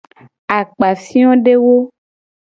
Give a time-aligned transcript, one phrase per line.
[0.57, 1.75] Akpafiodewo.